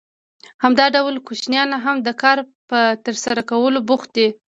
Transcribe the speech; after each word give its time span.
همدا 0.63 0.85
ډول 0.95 1.15
کوچنیان 1.27 1.69
هم 1.85 1.97
د 2.01 2.09
کار 2.21 2.37
په 2.69 2.79
ترسره 3.05 3.41
کولو 3.49 3.79
بوخت 3.87 4.09
دي 4.17 4.27